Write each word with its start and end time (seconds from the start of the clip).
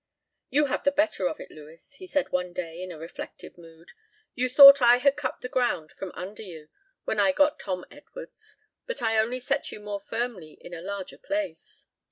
"You 0.49 0.65
have 0.65 0.83
the 0.83 0.89
better 0.91 1.27
of 1.27 1.39
it, 1.39 1.51
Lewis," 1.51 1.97
he 1.97 2.07
said 2.07 2.31
one 2.31 2.53
day 2.53 2.81
in 2.81 2.91
a 2.91 2.97
reflective 2.97 3.55
mood; 3.55 3.91
"you 4.33 4.49
thought 4.49 4.81
I 4.81 4.97
had 4.97 5.15
cut 5.15 5.41
the 5.41 5.47
ground 5.47 5.91
from 5.91 6.11
under 6.15 6.41
you 6.41 6.69
when 7.03 7.19
I 7.19 7.31
got 7.31 7.59
Tom 7.59 7.85
Edwards, 7.91 8.57
but 8.87 9.03
I 9.03 9.19
only 9.19 9.39
set 9.39 9.71
you 9.71 9.79
more 9.79 9.99
firmly 10.01 10.57
in 10.59 10.73
a 10.73 10.81
larger 10.81 11.19
place." 11.19 11.85